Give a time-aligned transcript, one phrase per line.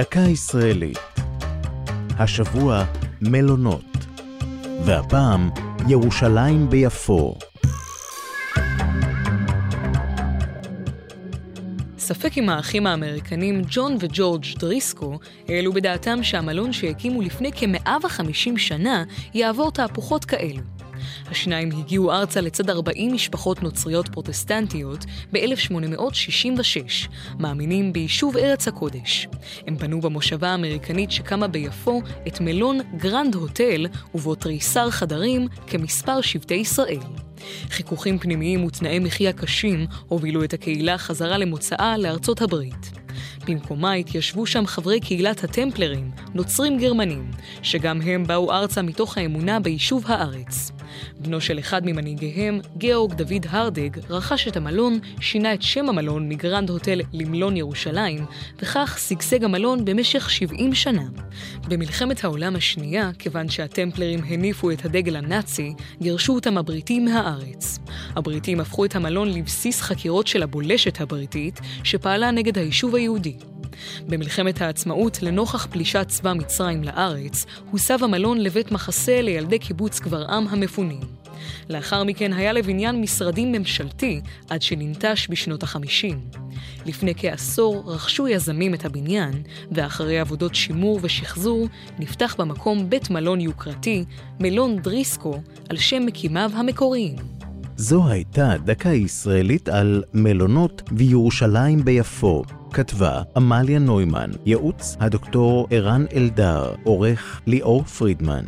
[0.00, 0.98] דקה ישראלית.
[2.18, 2.84] השבוע
[3.20, 3.96] מלונות.
[4.84, 5.50] והפעם
[5.88, 7.34] ירושלים ביפו.
[11.98, 15.18] ספק אם האחים האמריקנים ג'ון וג'ורג' דריסקו
[15.48, 19.04] העלו בדעתם שהמלון שהקימו לפני כ-150 שנה
[19.34, 20.79] יעבור תהפוכות כאלו.
[21.30, 27.08] השניים הגיעו ארצה לצד 40 משפחות נוצריות פרוטסטנטיות ב-1866,
[27.38, 29.28] מאמינים ביישוב ארץ הקודש.
[29.66, 36.54] הם בנו במושבה האמריקנית שקמה ביפו את מלון גרנד הוטל, ובו תריסר חדרים כמספר שבטי
[36.54, 36.98] ישראל.
[37.70, 42.90] חיכוכים פנימיים ותנאי מחיה קשים הובילו את הקהילה חזרה למוצאה לארצות הברית.
[43.46, 47.30] במקומה התיישבו שם חברי קהילת הטמפלרים, נוצרים גרמנים,
[47.62, 50.72] שגם הם באו ארצה מתוך האמונה ביישוב הארץ.
[51.18, 56.70] בנו של אחד ממנהיגיהם, גאורג דוד הרדג, רכש את המלון, שינה את שם המלון מגרנד
[56.70, 58.24] הוטל למלון ירושלים,
[58.58, 61.04] וכך שגשג המלון במשך 70 שנה.
[61.68, 67.78] במלחמת העולם השנייה, כיוון שהטמפלרים הניפו את הדגל הנאצי, גירשו אותם הבריטים מהארץ.
[68.16, 73.34] הבריטים הפכו את המלון לבסיס חקירות של הבולשת הבריטית, שפעלה נגד היישוב היהודי.
[74.08, 81.20] במלחמת העצמאות, לנוכח פלישת צבא מצרים לארץ, הוסב המלון לבית מחסה לילדי קיבוץ גברעם המפונים.
[81.68, 84.20] לאחר מכן היה לבניין משרדים ממשלתי
[84.50, 86.20] עד שננטש בשנות החמישים.
[86.86, 89.42] לפני כעשור רכשו יזמים את הבניין,
[89.72, 94.04] ואחרי עבודות שימור ושחזור, נפתח במקום בית מלון יוקרתי,
[94.40, 97.16] מלון דריסקו, על שם מקימיו המקוריים.
[97.76, 102.59] זו הייתה דקה ישראלית על מלונות וירושלים ביפו.
[102.72, 108.44] כתבה עמליה נוימן, ייעוץ הדוקטור ערן אלדר, עורך ליאור פרידמן.